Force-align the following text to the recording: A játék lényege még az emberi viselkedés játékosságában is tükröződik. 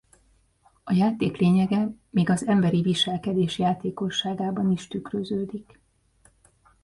A 0.83 0.93
játék 0.93 1.37
lényege 1.37 1.91
még 2.09 2.29
az 2.29 2.45
emberi 2.47 2.81
viselkedés 2.81 3.59
játékosságában 3.59 4.71
is 4.71 4.87
tükröződik. 4.87 5.79